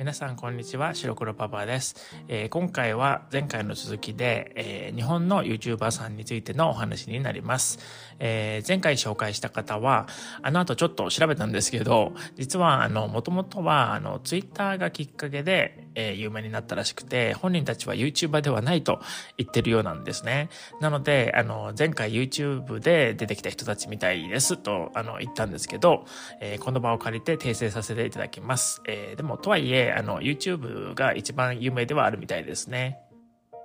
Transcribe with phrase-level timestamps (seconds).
[0.00, 1.94] 皆さんこんにちは白黒パパです、
[2.26, 7.78] えー、今回は前回の続きで、えー、日本の YouTuber さんについてのお話になります、
[8.18, 10.08] えー、前回紹介した方は
[10.40, 19.00] あの後ちょっと調べたんですけど実はあのもともとはあの Twitter がきっかけで、え有名になったらしくて本人たちは YouTuber ではないと
[19.36, 20.48] 言ってるようなんですね。
[20.80, 26.04] なのであの前回 YouTube で出てきた人たちみたいですとあの言ったんですけど、
[26.40, 32.98] えこの場を借りて訂正させていただきます、えでもとはいえあの、YouTube が一番有名ではあるみたいですね。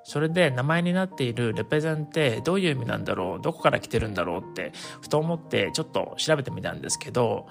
[0.08, 3.42] それで名前になっているレペゼンってどういう意味なんだろう？
[3.42, 4.52] どこから来てるんだろう？
[4.52, 4.72] って
[5.02, 7.48] ふと思ってちょっと調べてみたんですけど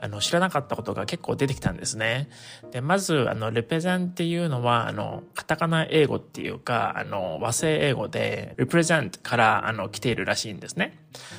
[0.00, 2.28] あの、知らなかったことが結構出てきたんですね。
[2.70, 10.98] で、まず、あの、レペゼンっていうのは、あの、カタカナ英語っていうか、あの、和製英語で、represent から、あの、来ているらしいんですね。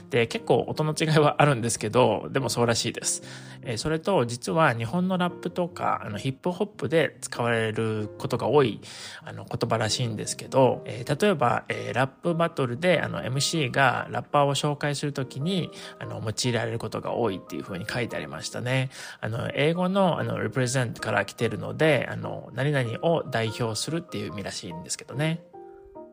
[0.10, 3.24] で、結構音の違いはあるんですけど、でもそうらしいです。
[3.62, 8.80] え、それと、実は日本のラップとか、あの、ヒップホップで使われることが多い、
[9.24, 15.70] あの、言葉らしいんですけど、え、例えば、え、ラップバトルで、あの、MC がラッパーを紹介するときに、
[16.00, 18.47] あの、用いられることが多いっていうふうに書いてありました。
[18.48, 18.90] したね。
[19.22, 25.44] あの、英語のあの、represent から来てるので、あの、何々を代表するっていう意味らしいんですけどね。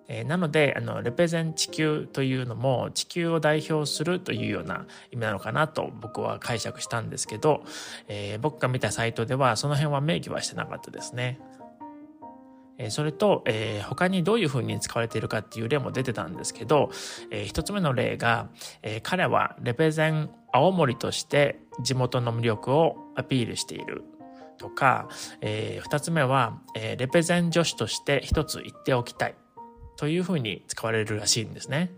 [0.06, 7.64] えー、なので、あの、レペゼン地球というのも地球を代表するというような意味なのかなと僕は解釈したんですけど、
[8.08, 11.40] えー、僕が見たサイトではその辺は明記はしてなかったですね。
[12.78, 16.90] えそれと、えー、他にどういうふうに使われているかっていう例も出てたんですけど、
[17.30, 18.48] えー、一つ目の例が、
[18.82, 24.02] えー、彼はレペゼン青森として地元の魅力をアピールしている
[24.58, 25.08] とか、
[25.40, 29.34] えー、二つ目は、え、レペゼン女子として一つ言っておきたい
[29.96, 31.92] というふうに使われるらしいんですね。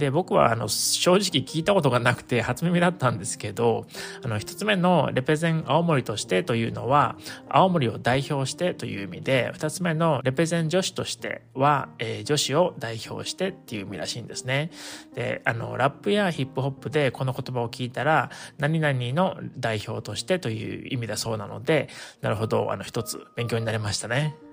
[0.00, 3.86] で、僕はあの、正直聞いたことがなくて初耳だったんですけど、
[4.24, 7.16] あの、一つ目のレペゼン青森としてというのは、
[7.50, 14.70] 青森を代表してという意味で、二つ目のレペゼン女子としては、えー、女子を代表してっていう意味らしいんですね。
[15.14, 21.90] で、あの、ラップやヒップホップでこの言葉を聞いたら、何々の代表としてという意味だそうなので、
[22.22, 24.49] なるほど、あの、一つ勉強になりましたね。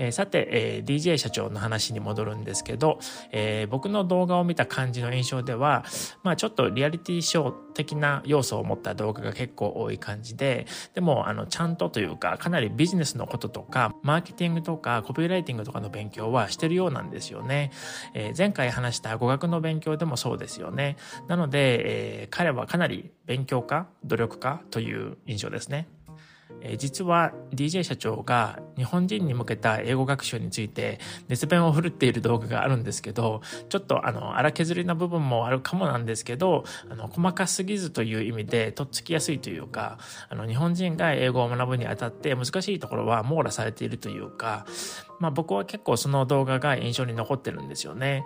[0.00, 2.98] えー、さて、えー、DJ 社長の話に戻るんですけど、
[3.30, 5.84] えー、僕の動画を見た感じの印象では、
[6.24, 17.70] まあちょっとリアリティショー的な要素を持った動画が結構多い感じで、でも、あの、ちゃんとというか、かなりビジネスのこととか、マーケティングとか、コピーライティングとかの勉強はしてるようなんですよね。
[18.14, 20.96] えー、前回話した語学の勉強でもそうですよね。
[21.28, 25.88] なので、えー、彼はかなり勉強家、努力家という印象ですね。
[26.62, 44.66] え実は DJ 社長が日本人に向けた英語学習について熱弁を振るっている動画があるんですけど、ちょっとあの、荒削りな部分もあるかもなんですけど、あの、細かすぎずという意味でとっつきやすいというか、あの、日本人が英語を学ぶにあたって難しいところは網羅されているというか、
[45.18, 48.24] まあ僕は結構その動画が印象に残ってるんですよね。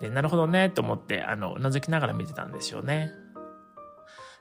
[0.00, 3.12] で、なるほどねと思って、あの、うなずきながら見てたんですよね。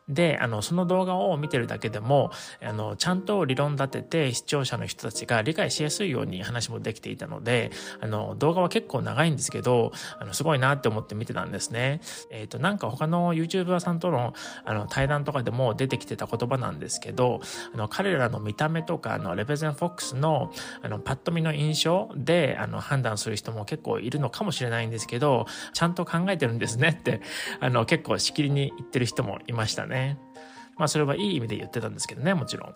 [0.09, 2.31] で、あの、その動画を見てるだけでも、
[2.61, 7.71] あの、ちゃんと理論立てて視聴者の人たちが理解しやすいように話もできていたので、
[8.01, 12.01] あの、動画は結構長いんですけど、あの、すごいなって思って見てたんですね。
[12.31, 14.33] えっ、ー、と、なんか他の YouTuber さんとの、
[14.65, 17.39] あの、対談とかでも出てきてた言葉なんですけど、
[17.73, 27.21] あの、彼らの見た目とか、あの、レペゼンフォックスの、あの、パッと見の印象で、あの、判断する人も結構いるのかもしれないんですけど、ちゃんと考えてるんですねって、
[27.61, 29.92] あの、結構しきりに言ってる人もいましたね。
[29.93, 30.19] ね。
[30.77, 32.75] まあそれはいい意味で言ってたんですけどね、もちろん。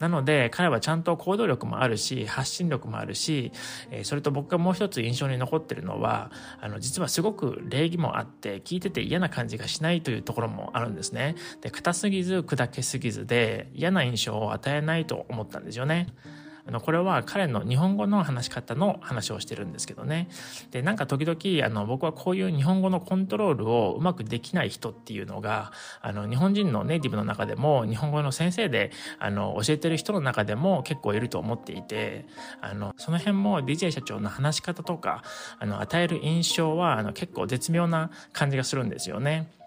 [0.00, 3.52] なので彼はちゃんと行動力もあるし発信力もあるし、
[3.90, 11.36] えそれと僕がもう一つ印象に残ってるのはあの実はすごく礼儀もあって聞いてて嫌な感じがしないというところもあるんですね。
[11.60, 16.06] で硬すぎず砕けすぎずで嫌な印象を与えないと思ったんですよね。
[16.70, 20.28] のこれは彼の日本語の話し方の話をしてるんですけどね
[20.70, 32.26] でなんか時々あの僕はこういう日本語のコントロールをうまくできない人っていうのがあの日本人のネイティブの中でも日本語の先生であの教えてる人の中でも結構いると思っていて
[32.60, 35.22] あのその辺も DJ 社長の話し方とか
[35.58, 39.59] あの与える印象はあの結構絶妙な感じがするんですよね。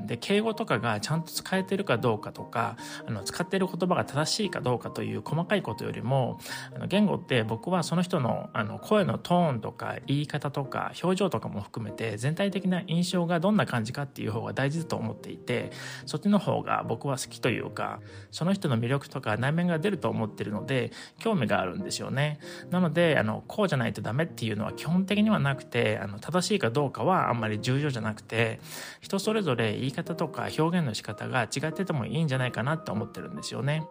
[0.00, 6.38] で敬語とかがちゃんと使えてるかどうかとかあの使ってる言葉が正しいかどうかという細かいことよりも
[6.74, 15.70] あの言語って僕はその人のあの声のトーンとか言い方とか表情とかも含めて全体的な印象がどんな感じかっていう方が大事だと思っていて
[16.06, 18.00] そっちの方が僕は好きというか
[18.30, 22.38] その人の魅力とか内面が出ると思ってるので興味があるんですよね。
[22.70, 28.60] なのであのこうじゃないとダメっていうのは基本的にはなくてあの正しいかどうかはあんまり重要じゃなくて
[29.00, 33.86] 人それぞれ言い言い方とか表現の仕方が違っててもいいんじゃないかなって思ってるんですよね。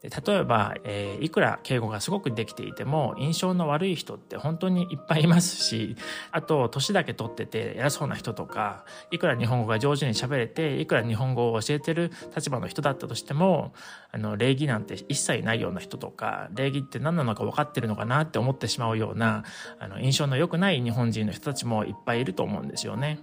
[0.00, 5.94] で例えば、えー、いくら敬語がすごくできていても印象の悪い人って本当にいっぱいいますし
[6.30, 13.74] あと年だけ取ってて偉そうな人とかいくら日本語が上手に喋れていくら日本語を教えてる立場の人だったとしても
[14.10, 19.44] あの礼儀なんて一切ないような人とか礼儀って何なのか分かってるのかなって思ってしまうような
[19.78, 23.20] あの印象の良くない日本人の人たちもいっぱいいると思うんですよね。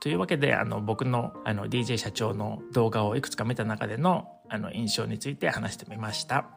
[0.00, 6.50] というわけであの僕のあの DJ 社長の動画をいくつか見た中でのあの印象について話してみました。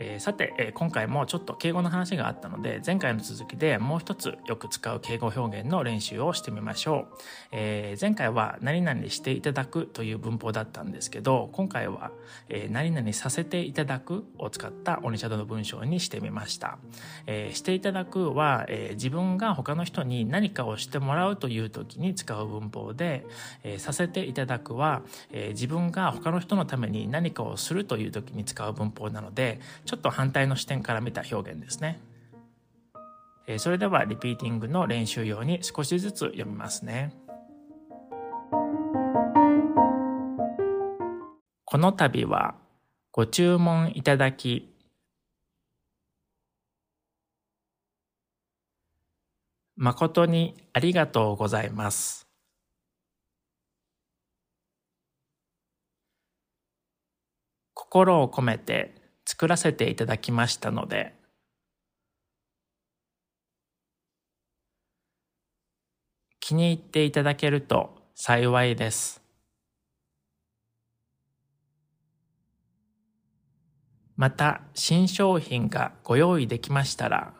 [0.00, 7.16] えー、さて、えー、今回もちょっと敬語の話があったので前回の続きでもう一つよく使う敬語表現の練習をしてみましょう、
[7.52, 12.10] えー、前回は何々していただくという文法だったんですけど今回は、
[12.48, 16.78] え何々させていただくを使ったオニシャドの文章にしてみました、
[17.26, 23.26] えしていただくは、え自分が他の人に何かをしてもらうという時に使う文法で、
[23.64, 29.60] えさせていただくは、え自分が他の人のために何かをするという時に使う文法なので
[29.90, 32.00] ちょっと反対の視点から見た表現ですね。
[33.58, 37.12] それではリピーティングの練習用に少しずつ読みますね。
[41.64, 42.54] この度は
[43.10, 44.72] ご注文いただき
[49.74, 52.28] 誠にありがとうございます。
[57.74, 58.99] 心を込めて
[59.30, 61.14] 作らせていただきましたので、
[66.40, 69.22] 気に入っていただけると幸いです。
[74.16, 77.32] また新商品がご用意できましたら、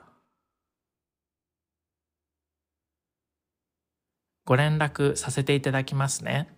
[4.45, 6.57] ご連絡させていただきますね。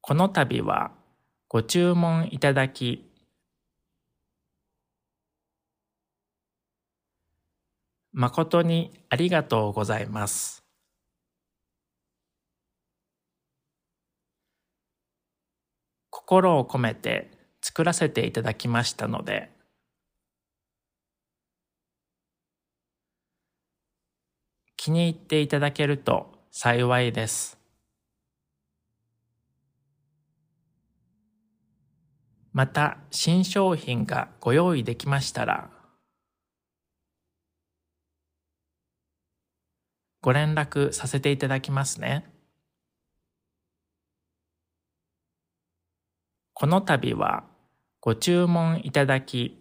[0.00, 1.03] この度は
[1.54, 3.08] ご注文いただき、
[8.12, 10.64] 誠にありがとうございます。
[16.10, 17.30] 心を込めて
[17.62, 19.48] 作らせていただきましたので、
[24.76, 27.63] 気に入っていただけると幸いです。
[32.54, 35.70] また新商品がご用意できましたら、
[40.20, 42.32] ご連絡させていただきますね。
[46.52, 47.42] この度は
[48.00, 49.60] ご注文いただき、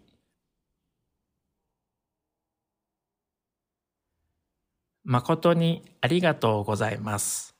[5.03, 7.52] 誠にありがとうございます。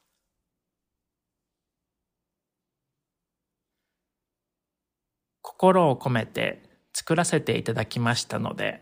[5.64, 6.62] 心を込めて
[6.94, 8.82] 作らせていただきましたので、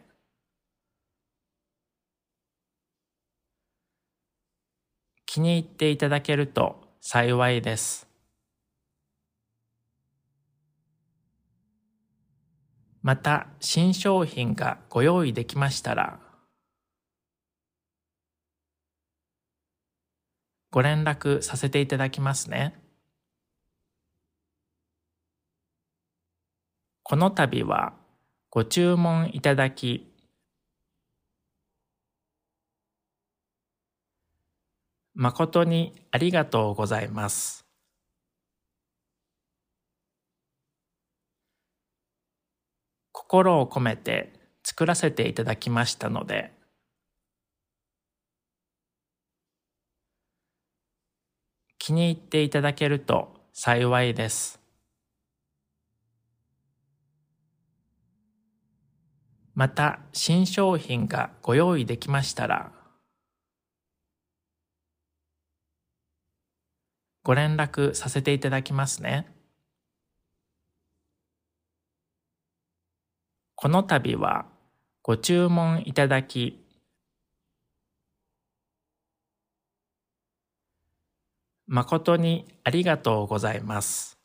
[5.27, 8.07] 気に入っていただけると幸いです。
[13.03, 16.19] また新商品がご用意できましたら、
[20.71, 22.73] ご連絡させていただきますね。
[27.11, 27.91] この度は
[28.49, 30.09] ご注文いただき、
[35.13, 37.65] 誠にありがとうございます。
[43.11, 44.31] 心を込めて
[44.63, 46.53] 作らせていただきましたので、
[51.77, 54.60] 気に入っていただけると幸いです。
[59.53, 62.71] また新商品がご用意できましたら、
[67.23, 69.27] ご連絡させていただきますね。
[73.55, 74.45] この度は
[75.03, 76.57] ご注文いただき、
[81.67, 84.20] 誠にありがとうございます。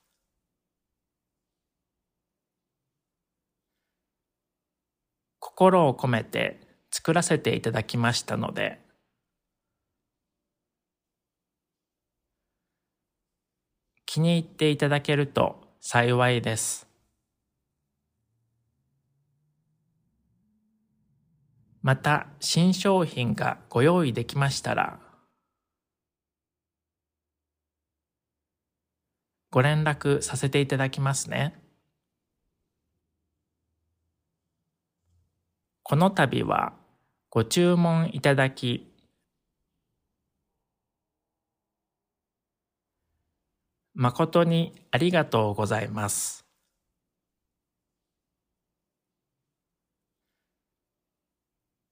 [5.56, 6.60] 心を込めて
[6.90, 8.78] 作らせていただきましたので、
[14.04, 16.86] 気に入っていただけると幸いです。
[21.80, 25.00] また新商品がご用意できましたら、
[29.50, 31.65] ご連絡させていただきますね。
[35.88, 36.72] この度は
[37.30, 38.92] ご注文いただき
[43.94, 46.44] 誠にありがとうございます。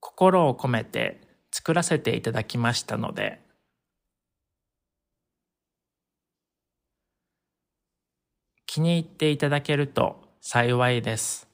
[0.01, 1.21] 心を込めて
[1.53, 3.41] 作らせていただきましたので、
[8.67, 11.54] 気に入っていただけると幸いです。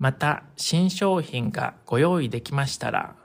[0.00, 3.16] また新商品がご用意できましたら、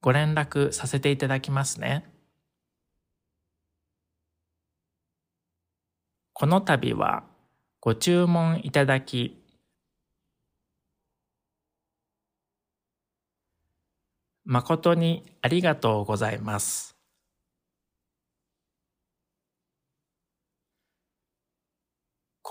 [0.00, 2.04] ご連絡させていただきますね。
[6.32, 7.22] この度は
[7.80, 9.40] ご注文いただき
[14.44, 16.93] 誠にありがとうございます。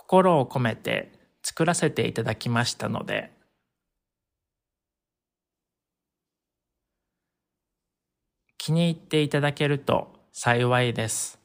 [0.07, 1.11] 心を込めて
[1.43, 3.31] 作らせていただきましたので、
[8.57, 11.39] 気に入っていただけると幸いです。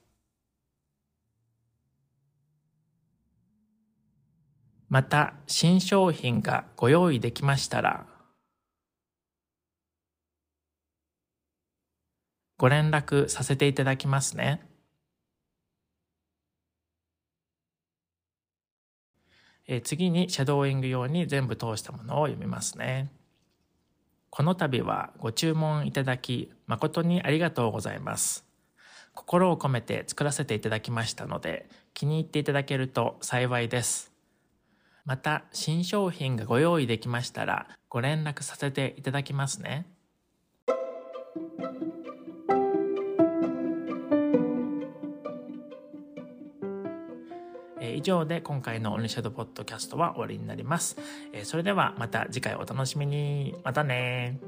[4.88, 8.06] また新商品がご用意できましたら、
[12.58, 14.77] ご連絡させていただきますね。
[19.68, 23.12] え次にシャドーイング用に全部通したものを読みますね。
[24.30, 28.46] この度はご注文いただき誠にありがとうございます。
[29.12, 34.10] 心を込めて作らせていただきましたので気に入っていただけると幸いです。
[35.04, 39.86] また新商品がご用意できましたらご連絡させていただきますね。
[47.98, 50.96] 以上で今回のオニシャドポッドキャストは終わりになります。
[51.42, 53.56] それではまた次回お楽しみに。
[53.64, 54.38] またね